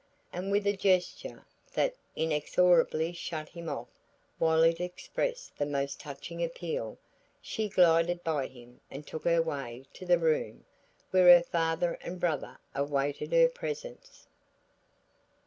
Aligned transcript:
And 0.33 0.49
with 0.51 0.65
a 0.65 0.75
gesture 0.75 1.45
that 1.75 1.93
inexorably 2.15 3.13
shut 3.13 3.49
him 3.49 3.69
off 3.69 3.87
while 4.39 4.63
it 4.63 4.81
expressed 4.81 5.55
the 5.59 5.65
most 5.67 5.99
touching 5.99 6.43
appeal, 6.43 6.97
she 7.39 7.69
glided 7.69 8.23
by 8.23 8.47
him 8.47 8.81
and 8.89 9.05
took 9.05 9.25
her 9.25 9.43
way 9.43 9.85
to 9.93 10.05
the 10.07 10.17
room 10.17 10.65
where 11.11 11.27
her 11.37 11.43
father 11.43 11.99
and 12.01 12.19
brother 12.19 12.57
awaited 12.73 13.31
her 13.31 13.47
presence. 13.47 14.25